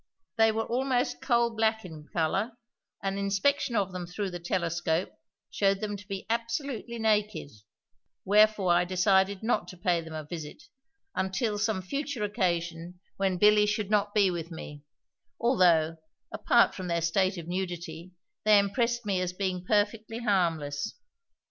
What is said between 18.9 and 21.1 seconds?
me as being perfectly harmless.